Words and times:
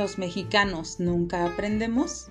los 0.00 0.16
mexicanos 0.16 0.98
nunca 0.98 1.44
aprendemos? 1.44 2.30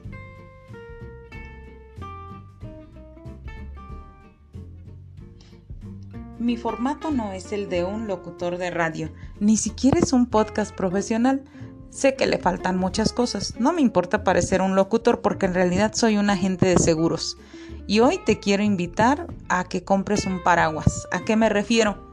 Mi 6.40 6.58
formato 6.58 7.12
no 7.12 7.32
es 7.32 7.52
el 7.52 7.70
de 7.70 7.84
un 7.84 8.08
locutor 8.08 8.58
de 8.58 8.72
radio, 8.72 9.12
ni 9.40 9.56
siquiera 9.56 10.00
es 10.00 10.14
un 10.14 10.26
podcast 10.26 10.74
profesional. 10.74 11.44
Sé 11.92 12.16
que 12.16 12.26
le 12.26 12.40
faltan 12.40 12.76
muchas 12.76 13.14
cosas. 13.14 13.54
No 13.60 13.72
me 13.72 13.82
importa 13.82 14.24
parecer 14.24 14.64
un 14.64 14.76
locutor 14.76 15.22
porque 15.22 15.46
en 15.46 15.54
realidad 15.54 15.94
soy 15.94 16.18
un 16.18 16.32
agente 16.32 16.66
de 16.66 16.80
seguros. 16.80 17.38
Y 17.86 18.00
hoy 18.00 18.20
te 18.26 18.40
quiero 18.40 18.64
invitar 18.64 19.28
a 19.48 19.66
que 19.66 19.84
compres 19.84 20.26
un 20.26 20.42
paraguas. 20.42 21.08
¿A 21.12 21.24
qué 21.24 21.36
me 21.36 21.50
refiero? 21.50 22.09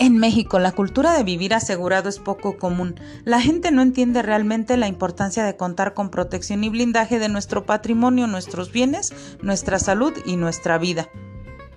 En 0.00 0.18
México, 0.18 0.58
la 0.58 0.72
cultura 0.72 1.16
de 1.16 1.22
vivir 1.22 1.54
asegurado 1.54 2.08
es 2.08 2.18
poco 2.18 2.58
común. 2.58 2.98
La 3.24 3.40
gente 3.40 3.70
no 3.70 3.80
entiende 3.80 4.22
realmente 4.22 4.76
la 4.76 4.88
importancia 4.88 5.44
de 5.44 5.56
contar 5.56 5.94
con 5.94 6.10
protección 6.10 6.64
y 6.64 6.68
blindaje 6.68 7.20
de 7.20 7.28
nuestro 7.28 7.64
patrimonio, 7.64 8.26
nuestros 8.26 8.72
bienes, 8.72 9.12
nuestra 9.40 9.78
salud 9.78 10.12
y 10.26 10.36
nuestra 10.36 10.78
vida. 10.78 11.08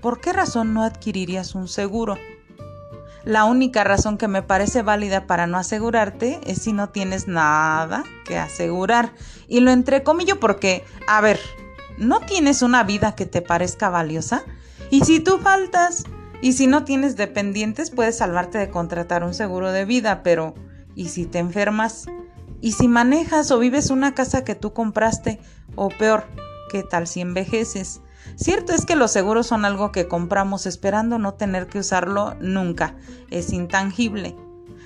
¿Por 0.01 0.19
qué 0.19 0.33
razón 0.33 0.73
no 0.73 0.81
adquirirías 0.83 1.53
un 1.53 1.67
seguro? 1.67 2.17
La 3.23 3.43
única 3.43 3.83
razón 3.83 4.17
que 4.17 4.27
me 4.27 4.41
parece 4.41 4.81
válida 4.81 5.27
para 5.27 5.45
no 5.45 5.57
asegurarte 5.57 6.39
es 6.45 6.59
si 6.59 6.73
no 6.73 6.89
tienes 6.89 7.27
nada 7.27 8.03
que 8.25 8.37
asegurar. 8.37 9.13
Y 9.47 9.59
lo 9.59 9.69
entrecomillo 9.69 10.39
porque, 10.39 10.83
a 11.07 11.21
ver, 11.21 11.39
¿no 11.99 12.21
tienes 12.21 12.63
una 12.63 12.83
vida 12.83 13.15
que 13.15 13.27
te 13.27 13.43
parezca 13.43 13.89
valiosa? 13.89 14.43
Y 14.89 15.01
si 15.01 15.19
tú 15.19 15.37
faltas, 15.37 16.05
y 16.41 16.53
si 16.53 16.67
no 16.67 16.83
tienes 16.83 17.15
dependientes, 17.15 17.91
puedes 17.91 18.17
salvarte 18.17 18.57
de 18.57 18.69
contratar 18.69 19.23
un 19.23 19.33
seguro 19.33 19.71
de 19.71 19.85
vida, 19.85 20.21
pero 20.23 20.53
¿y 20.95 21.09
si 21.09 21.25
te 21.25 21.39
enfermas? 21.39 22.05
¿Y 22.61 22.73
si 22.73 22.87
manejas 22.87 23.51
o 23.51 23.59
vives 23.59 23.89
una 23.89 24.13
casa 24.13 24.43
que 24.43 24.55
tú 24.55 24.73
compraste? 24.73 25.39
O 25.75 25.89
peor, 25.89 26.25
¿qué 26.71 26.83
tal 26.83 27.07
si 27.07 27.21
envejeces? 27.21 28.01
Cierto 28.35 28.73
es 28.73 28.85
que 28.85 28.95
los 28.95 29.11
seguros 29.11 29.47
son 29.47 29.65
algo 29.65 29.91
que 29.91 30.07
compramos 30.07 30.65
esperando 30.65 31.17
no 31.17 31.33
tener 31.35 31.67
que 31.67 31.79
usarlo 31.79 32.35
nunca. 32.41 32.95
Es 33.29 33.53
intangible. 33.53 34.35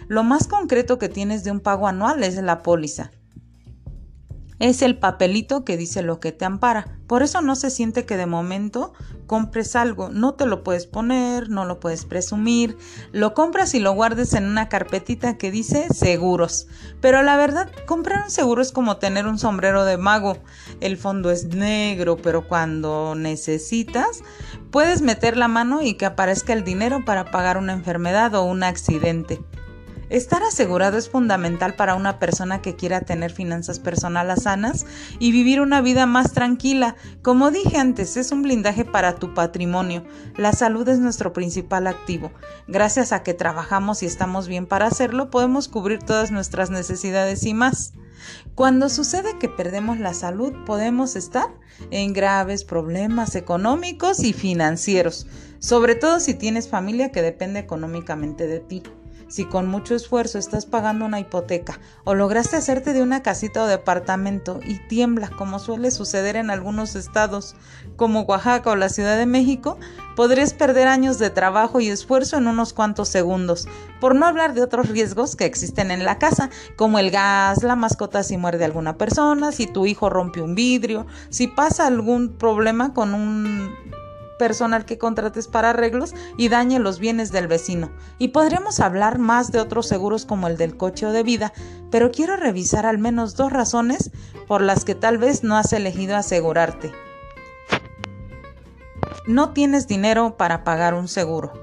Lo 0.07 0.23
más 0.23 0.47
concreto 0.47 0.97
que 0.97 1.09
tienes 1.09 1.43
de 1.43 1.51
un 1.51 1.59
pago 1.59 1.87
anual 1.87 2.23
es 2.23 2.35
la 2.35 2.61
póliza 2.61 3.11
es 4.61 4.83
el 4.83 4.95
papelito 4.95 5.65
que 5.65 5.75
dice 5.75 6.03
lo 6.03 6.19
que 6.19 6.31
te 6.31 6.45
ampara. 6.45 6.99
Por 7.07 7.23
eso 7.23 7.41
no 7.41 7.55
se 7.55 7.71
siente 7.71 8.05
que 8.05 8.15
de 8.15 8.27
momento 8.27 8.93
compres 9.25 9.75
algo, 9.75 10.09
no 10.09 10.35
te 10.35 10.45
lo 10.45 10.63
puedes 10.63 10.85
poner, 10.85 11.49
no 11.49 11.65
lo 11.65 11.79
puedes 11.79 12.05
presumir, 12.05 12.77
lo 13.11 13.33
compras 13.33 13.73
y 13.73 13.79
lo 13.79 13.93
guardes 13.93 14.35
en 14.35 14.45
una 14.45 14.69
carpetita 14.69 15.39
que 15.39 15.49
dice 15.49 15.87
seguros. 15.91 16.67
Pero 17.01 17.23
la 17.23 17.37
verdad, 17.37 17.71
comprar 17.87 18.25
un 18.25 18.29
seguro 18.29 18.61
es 18.61 18.71
como 18.71 18.97
tener 18.97 19.25
un 19.25 19.39
sombrero 19.39 19.83
de 19.83 19.97
mago. 19.97 20.37
El 20.79 20.95
fondo 20.95 21.31
es 21.31 21.45
negro, 21.45 22.17
pero 22.17 22.47
cuando 22.47 23.15
necesitas, 23.15 24.21
puedes 24.69 25.01
meter 25.01 25.37
la 25.37 25.47
mano 25.47 25.81
y 25.81 25.95
que 25.95 26.05
aparezca 26.05 26.53
el 26.53 26.63
dinero 26.63 27.03
para 27.03 27.25
pagar 27.25 27.57
una 27.57 27.73
enfermedad 27.73 28.35
o 28.35 28.43
un 28.43 28.61
accidente. 28.61 29.41
Estar 30.11 30.43
asegurado 30.43 30.97
es 30.97 31.07
fundamental 31.07 31.75
para 31.75 31.95
una 31.95 32.19
persona 32.19 32.61
que 32.61 32.75
quiera 32.75 32.99
tener 32.99 33.31
finanzas 33.31 33.79
personales 33.79 34.43
sanas 34.43 34.85
y 35.19 35.31
vivir 35.31 35.61
una 35.61 35.79
vida 35.79 36.05
más 36.05 36.33
tranquila. 36.33 36.97
Como 37.21 37.49
dije 37.49 37.77
antes, 37.77 38.17
es 38.17 38.33
un 38.33 38.41
blindaje 38.41 38.83
para 38.83 39.15
tu 39.15 39.33
patrimonio. 39.33 40.03
La 40.35 40.51
salud 40.51 40.85
es 40.89 40.99
nuestro 40.99 41.31
principal 41.31 41.87
activo. 41.87 42.33
Gracias 42.67 43.13
a 43.13 43.23
que 43.23 43.33
trabajamos 43.33 44.03
y 44.03 44.05
estamos 44.05 44.49
bien 44.49 44.65
para 44.65 44.87
hacerlo, 44.87 45.29
podemos 45.29 45.69
cubrir 45.69 45.99
todas 45.99 46.29
nuestras 46.29 46.71
necesidades 46.71 47.45
y 47.45 47.53
más. 47.53 47.93
Cuando 48.53 48.89
sucede 48.89 49.39
que 49.39 49.47
perdemos 49.47 49.97
la 49.97 50.13
salud, 50.13 50.51
podemos 50.65 51.15
estar 51.15 51.47
en 51.89 52.11
graves 52.11 52.65
problemas 52.65 53.35
económicos 53.35 54.25
y 54.25 54.33
financieros, 54.33 55.25
sobre 55.59 55.95
todo 55.95 56.19
si 56.19 56.33
tienes 56.33 56.67
familia 56.67 57.13
que 57.13 57.21
depende 57.21 57.61
económicamente 57.61 58.45
de 58.47 58.59
ti 58.59 58.83
si 59.27 59.45
con 59.45 59.67
mucho 59.67 59.95
esfuerzo 59.95 60.37
estás 60.37 60.65
pagando 60.65 61.05
una 61.05 61.19
hipoteca 61.19 61.79
o 62.03 62.13
lograste 62.13 62.57
hacerte 62.57 62.93
de 62.93 63.01
una 63.01 63.23
casita 63.23 63.63
o 63.63 63.67
departamento 63.67 64.59
y 64.65 64.79
tiembla 64.87 65.29
como 65.29 65.59
suele 65.59 65.91
suceder 65.91 66.35
en 66.35 66.49
algunos 66.49 66.95
estados 66.95 67.55
como 67.95 68.21
Oaxaca 68.21 68.71
o 68.71 68.75
la 68.75 68.89
Ciudad 68.89 69.17
de 69.17 69.25
México, 69.25 69.77
podrías 70.15 70.53
perder 70.53 70.87
años 70.87 71.19
de 71.19 71.29
trabajo 71.29 71.79
y 71.79 71.89
esfuerzo 71.89 72.37
en 72.37 72.47
unos 72.47 72.73
cuantos 72.73 73.09
segundos, 73.09 73.67
por 73.99 74.15
no 74.15 74.25
hablar 74.25 74.53
de 74.53 74.63
otros 74.63 74.89
riesgos 74.89 75.35
que 75.35 75.45
existen 75.45 75.91
en 75.91 76.03
la 76.03 76.17
casa, 76.17 76.49
como 76.75 76.99
el 76.99 77.11
gas, 77.11 77.63
la 77.63 77.75
mascota 77.75 78.23
si 78.23 78.37
muerde 78.37 78.65
alguna 78.65 78.97
persona, 78.97 79.51
si 79.51 79.67
tu 79.67 79.85
hijo 79.85 80.09
rompe 80.09 80.41
un 80.41 80.55
vidrio, 80.55 81.05
si 81.29 81.47
pasa 81.47 81.87
algún 81.87 82.29
problema 82.29 82.93
con 82.93 83.13
un 83.13 83.75
personal 84.41 84.85
que 84.85 84.97
contrates 84.97 85.47
para 85.47 85.69
arreglos 85.69 86.15
y 86.35 86.49
dañe 86.49 86.79
los 86.79 86.97
bienes 86.97 87.31
del 87.31 87.47
vecino. 87.47 87.91
Y 88.17 88.29
podríamos 88.29 88.79
hablar 88.79 89.19
más 89.19 89.51
de 89.51 89.59
otros 89.59 89.87
seguros 89.87 90.25
como 90.25 90.47
el 90.47 90.57
del 90.57 90.77
coche 90.77 91.05
o 91.05 91.11
de 91.11 91.21
vida, 91.21 91.53
pero 91.91 92.09
quiero 92.09 92.37
revisar 92.37 92.87
al 92.87 92.97
menos 92.97 93.35
dos 93.35 93.53
razones 93.53 94.09
por 94.47 94.63
las 94.63 94.83
que 94.83 94.95
tal 94.95 95.19
vez 95.19 95.43
no 95.43 95.57
has 95.57 95.73
elegido 95.73 96.15
asegurarte. 96.15 96.91
No 99.27 99.51
tienes 99.51 99.87
dinero 99.87 100.37
para 100.37 100.63
pagar 100.63 100.95
un 100.95 101.07
seguro. 101.07 101.53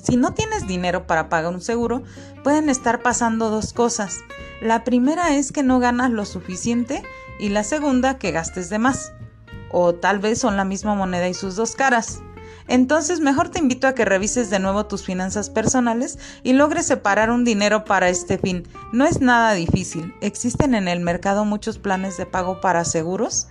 Si 0.00 0.16
no 0.16 0.34
tienes 0.34 0.68
dinero 0.68 1.08
para 1.08 1.28
pagar 1.28 1.52
un 1.52 1.60
seguro, 1.60 2.04
pueden 2.44 2.68
estar 2.68 3.02
pasando 3.02 3.50
dos 3.50 3.72
cosas. 3.72 4.20
La 4.60 4.84
primera 4.84 5.34
es 5.34 5.50
que 5.50 5.64
no 5.64 5.80
ganas 5.80 6.12
lo 6.12 6.26
suficiente 6.26 7.02
y 7.40 7.48
la 7.48 7.64
segunda 7.64 8.18
que 8.18 8.30
gastes 8.30 8.70
de 8.70 8.78
más 8.78 9.12
o 9.72 9.94
tal 9.94 10.18
vez 10.18 10.38
son 10.38 10.56
la 10.56 10.64
misma 10.64 10.94
moneda 10.94 11.28
y 11.28 11.34
sus 11.34 11.56
dos 11.56 11.74
caras. 11.74 12.20
Entonces 12.68 13.20
mejor 13.20 13.48
te 13.48 13.58
invito 13.58 13.86
a 13.86 13.94
que 13.94 14.04
revises 14.04 14.50
de 14.50 14.58
nuevo 14.58 14.86
tus 14.86 15.04
finanzas 15.04 15.50
personales 15.50 16.18
y 16.42 16.52
logres 16.52 16.86
separar 16.86 17.30
un 17.30 17.44
dinero 17.44 17.84
para 17.84 18.08
este 18.08 18.38
fin. 18.38 18.68
No 18.92 19.04
es 19.04 19.20
nada 19.20 19.52
difícil. 19.54 20.14
Existen 20.20 20.74
en 20.74 20.88
el 20.88 21.00
mercado 21.00 21.44
muchos 21.44 21.78
planes 21.78 22.16
de 22.16 22.26
pago 22.26 22.60
para 22.60 22.84
seguros. 22.84 23.48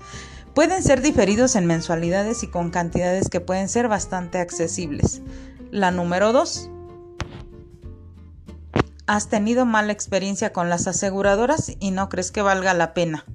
Pueden 0.53 0.83
ser 0.83 1.01
diferidos 1.01 1.55
en 1.55 1.65
mensualidades 1.65 2.43
y 2.43 2.47
con 2.47 2.71
cantidades 2.71 3.29
que 3.29 3.41
pueden 3.41 3.69
ser 3.69 3.88
bastante 3.88 4.39
accesibles. 4.39 5.21
La 5.71 5.91
número 5.91 6.33
2. 6.33 6.69
¿Has 9.07 9.27
tenido 9.27 9.65
mala 9.65 9.91
experiencia 9.91 10.53
con 10.53 10.69
las 10.69 10.88
aseguradoras 10.88 11.73
y 11.79 11.91
no 11.91 12.07
crees 12.09 12.31
que 12.31 12.41
valga 12.41 12.73
la 12.73 12.93
pena? 12.93 13.25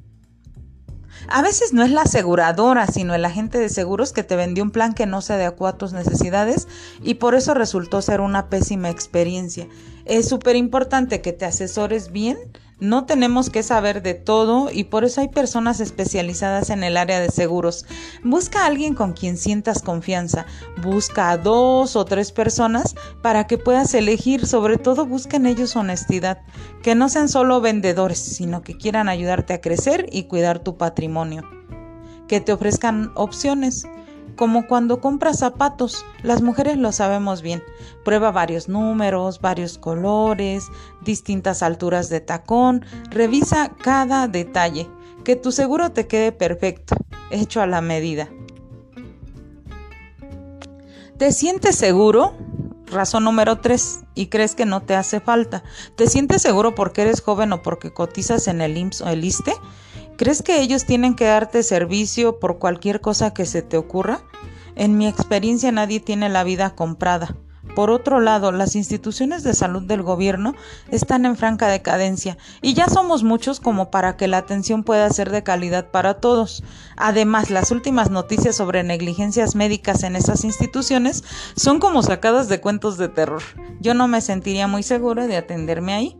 A 1.29 1.43
veces 1.43 1.73
no 1.73 1.83
es 1.83 1.91
la 1.91 2.03
aseguradora, 2.03 2.87
sino 2.87 3.15
el 3.15 3.25
agente 3.25 3.59
de 3.59 3.69
seguros 3.69 4.13
que 4.13 4.23
te 4.23 4.37
vendió 4.37 4.63
un 4.63 4.71
plan 4.71 4.95
que 4.95 5.07
no 5.07 5.21
se 5.21 5.35
adecuó 5.35 5.67
a 5.67 5.77
tus 5.77 5.93
necesidades 5.93 6.69
y 7.03 7.15
por 7.15 7.35
eso 7.35 7.55
resultó 7.55 8.03
ser 8.03 8.21
una 8.21 8.49
pésima 8.49 8.91
experiencia. 8.91 9.67
Es 10.07 10.29
súper 10.29 10.57
importante 10.57 11.21
que 11.21 11.33
te 11.33 11.45
asesores 11.45 12.13
bien 12.13 12.39
no 12.79 13.07
tenemos 13.07 13.49
que 13.49 13.63
saber 13.63 14.03
de 14.03 14.13
todo 14.13 14.71
y 14.71 14.85
por 14.85 15.05
eso 15.05 15.23
hay 15.23 15.29
personas 15.29 15.81
especializadas 15.81 16.69
en 16.69 16.85
el 16.85 16.99
área 16.99 17.21
de 17.21 17.31
seguros. 17.31 17.87
Busca 18.23 18.63
a 18.63 18.67
alguien 18.67 18.93
con 18.93 19.15
quien 19.15 19.39
sientas 19.39 19.81
confianza. 19.81 20.45
Busca 20.83 21.31
a 21.31 21.39
dos 21.39 21.97
o 21.97 22.05
tres 22.05 22.33
personas 22.33 22.95
para 23.23 23.47
que 23.47 23.57
puedas 23.57 23.95
elegir. 23.95 24.47
Sobre 24.47 24.77
todo 24.77 25.07
busca 25.07 25.39
en 25.39 25.47
ellos 25.47 25.75
honestidad. 25.75 26.43
Que 26.83 26.95
no 26.95 27.09
sean 27.09 27.31
solo 27.31 27.63
vendedores, 27.63 28.19
sino 28.19 28.61
que 28.61 28.77
quieran 28.77 29.09
ayudarte 29.09 29.55
a 29.55 29.63
crecer 29.63 30.07
y 30.13 30.25
cuidar 30.25 30.59
tu 30.59 30.77
patrimonio. 30.77 31.45
Que 32.29 32.43
te 32.43 32.53
ofrezcan 32.53 33.11
opciones 33.15 33.87
como 34.37 34.67
cuando 34.67 35.01
compras 35.01 35.39
zapatos, 35.39 36.05
las 36.23 36.43
mujeres 36.43 36.77
lo 36.77 36.93
sabemos 36.93 37.43
bien. 37.43 37.63
Prueba 38.05 38.31
varios 38.31 38.69
números, 38.69 39.41
varios 39.41 39.79
colores, 39.79 40.69
distintas 41.03 41.63
alturas 41.63 42.09
de 42.09 42.21
tacón, 42.21 42.85
revisa 43.11 43.73
cada 43.83 44.29
detalle, 44.29 44.89
que 45.25 45.37
tu 45.37 45.51
seguro 45.51 45.91
te 45.91 46.07
quede 46.07 46.33
perfecto, 46.33 46.95
hecho 47.31 47.61
a 47.61 47.67
la 47.67 47.81
medida. 47.81 48.29
¿Te 51.19 51.33
sientes 51.33 51.77
seguro? 51.77 52.35
Razón 52.87 53.25
número 53.25 53.59
3. 53.61 54.05
Y 54.15 54.27
crees 54.27 54.55
que 54.55 54.67
no 54.67 54.83
te 54.83 54.95
hace 54.95 55.21
falta. 55.21 55.65
¿Te 55.97 56.09
sientes 56.09 56.43
seguro 56.43 56.75
porque 56.75 57.03
eres 57.03 57.23
joven 57.23 57.53
o 57.53 57.63
porque 57.63 57.93
cotizas 57.93 58.49
en 58.49 58.61
el 58.61 58.77
IMSS 58.77 59.01
o 59.01 59.09
el 59.09 59.25
ISTE? 59.25 59.55
¿Crees 60.17 60.43
que 60.43 60.63
ellos 60.63 60.87
tienen 60.87 61.15
que 61.15 61.27
darte 61.27 61.63
servicio 61.63 62.41
por 62.41 62.59
cualquier 62.59 63.03
cosa 63.03 63.35
que 63.35 63.45
se 63.45 63.61
te 63.61 63.77
ocurra? 63.77 64.21
En 64.75 64.97
mi 64.97 65.07
experiencia 65.07 65.71
nadie 65.73 66.01
tiene 66.01 66.31
la 66.31 66.43
vida 66.43 66.75
comprada. 66.75 67.37
Por 67.75 67.91
otro 67.91 68.21
lado, 68.21 68.51
las 68.51 68.77
instituciones 68.77 69.43
de 69.43 69.53
salud 69.53 69.83
del 69.83 70.03
gobierno 70.03 70.55
están 70.91 71.27
en 71.27 71.37
franca 71.37 71.69
decadencia 71.69 72.39
y 72.63 72.73
ya 72.73 72.89
somos 72.89 73.25
muchos 73.25 73.61
como 73.61 73.91
para 73.91 74.17
que 74.17 74.29
la 74.29 74.39
atención 74.39 74.85
pueda 74.85 75.11
ser 75.11 75.31
de 75.31 75.43
calidad 75.43 75.91
para 75.91 76.15
todos. 76.15 76.65
Además, 76.97 77.51
las 77.51 77.71
últimas 77.71 78.11
noticias 78.11 78.57
sobre 78.57 78.83
negligencias 78.85 79.55
médicas 79.55 80.03
en 80.03 80.17
esas 80.17 80.45
instituciones 80.45 81.25
son 81.57 81.79
como 81.79 82.03
sacadas 82.03 82.49
de 82.49 82.63
cuentos 82.63 82.97
de 82.97 83.11
terror. 83.11 83.43
Yo 83.81 83.93
no 83.93 84.09
me 84.09 84.23
sentiría 84.23 84.67
muy 84.67 84.83
segura 84.83 85.27
de 85.27 85.37
atenderme 85.37 85.93
ahí. 85.93 86.17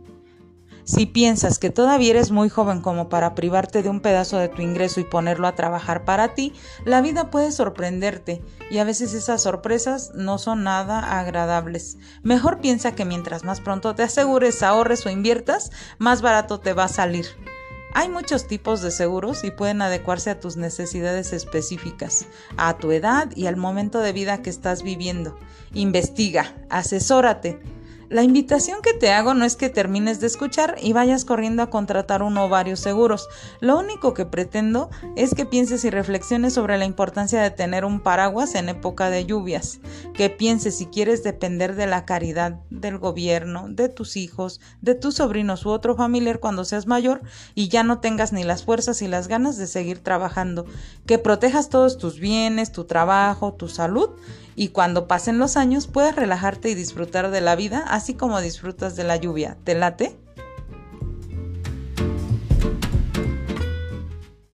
Si 0.87 1.05
piensas 1.05 1.59
que 1.59 1.69
todavía 1.69 2.11
eres 2.11 2.31
muy 2.31 2.47
joven 2.47 2.79
como 2.79 3.09
para 3.09 3.35
privarte 3.35 3.83
de 3.83 3.89
un 3.89 3.99
pedazo 3.99 4.37
de 4.37 4.47
tu 4.47 4.61
ingreso 4.61 5.01
y 5.01 5.03
ponerlo 5.03 5.45
a 5.45 5.53
trabajar 5.53 6.05
para 6.05 6.33
ti, 6.33 6.53
la 6.85 7.01
vida 7.01 7.29
puede 7.29 7.51
sorprenderte 7.51 8.41
y 8.71 8.77
a 8.77 8.85
veces 8.85 9.13
esas 9.13 9.43
sorpresas 9.43 10.11
no 10.15 10.37
son 10.37 10.63
nada 10.63 11.19
agradables. 11.19 11.97
Mejor 12.23 12.61
piensa 12.61 12.95
que 12.95 13.03
mientras 13.03 13.43
más 13.43 13.59
pronto 13.59 13.95
te 13.95 14.03
asegures, 14.03 14.63
ahorres 14.63 15.05
o 15.05 15.09
inviertas, 15.09 15.71
más 15.97 16.21
barato 16.21 16.61
te 16.61 16.71
va 16.71 16.85
a 16.85 16.87
salir. 16.87 17.25
Hay 17.93 18.07
muchos 18.07 18.47
tipos 18.47 18.81
de 18.81 18.91
seguros 18.91 19.43
y 19.43 19.51
pueden 19.51 19.81
adecuarse 19.81 20.29
a 20.29 20.39
tus 20.39 20.55
necesidades 20.55 21.33
específicas, 21.33 22.27
a 22.55 22.77
tu 22.77 22.91
edad 22.91 23.29
y 23.35 23.47
al 23.47 23.57
momento 23.57 23.99
de 23.99 24.13
vida 24.13 24.41
que 24.41 24.49
estás 24.49 24.83
viviendo. 24.83 25.37
Investiga, 25.73 26.55
asesórate 26.69 27.59
la 28.09 28.23
invitación 28.23 28.81
que 28.81 28.93
te 28.93 29.11
hago 29.11 29.33
no 29.33 29.43
es 29.43 29.57
que 29.57 29.69
termines 29.69 30.21
de 30.21 30.27
escuchar 30.27 30.75
y 30.81 30.93
vayas 30.93 31.25
corriendo 31.25 31.61
a 31.61 31.69
contratar 31.69 32.23
uno 32.23 32.45
o 32.45 32.49
varios 32.49 32.79
seguros. 32.79 33.27
Lo 33.59 33.77
único 33.77 34.13
que 34.13 34.25
pretendo 34.25 34.89
es 35.17 35.33
que 35.33 35.45
pienses 35.45 35.83
y 35.83 35.89
reflexiones 35.89 36.53
sobre 36.53 36.77
la 36.77 36.85
importancia 36.85 37.41
de 37.41 37.51
tener 37.51 37.83
un 37.83 37.99
paraguas 37.99 38.55
en 38.55 38.69
época 38.69 39.09
de 39.09 39.25
lluvias. 39.25 39.79
Que 40.13 40.29
pienses 40.29 40.77
si 40.77 40.85
quieres 40.85 41.21
depender 41.23 41.75
de 41.75 41.85
la 41.85 42.05
caridad 42.05 42.61
del 42.69 42.97
gobierno, 42.97 43.65
de 43.67 43.89
tus 43.89 44.15
hijos, 44.15 44.61
de 44.81 44.95
tus 44.95 45.15
sobrinos 45.15 45.65
u 45.65 45.69
otro 45.69 45.95
familiar 45.95 46.39
cuando 46.39 46.63
seas 46.63 46.87
mayor 46.87 47.21
y 47.55 47.67
ya 47.67 47.83
no 47.83 47.99
tengas 47.99 48.31
ni 48.31 48.45
las 48.45 48.63
fuerzas 48.63 49.01
y 49.01 49.07
las 49.07 49.27
ganas 49.27 49.57
de 49.57 49.67
seguir 49.67 49.99
trabajando. 49.99 50.65
Que 51.05 51.17
protejas 51.17 51.67
todos 51.69 51.97
tus 51.97 52.19
bienes, 52.21 52.71
tu 52.71 52.85
trabajo, 52.85 53.53
tu 53.53 53.67
salud 53.67 54.11
y 54.57 54.69
cuando 54.69 55.07
pasen 55.07 55.37
los 55.37 55.55
años 55.55 55.85
puedas 55.87 56.15
relajarte 56.15 56.69
y 56.69 56.75
disfrutar 56.75 57.29
de 57.29 57.41
la 57.41 57.55
vida 57.55 57.85
así 57.87 58.15
como 58.15 58.41
disfrutas 58.41 58.95
de 58.95 59.03
la 59.03 59.15
lluvia. 59.15 59.55
¿Te 59.63 59.75
late? 59.75 60.17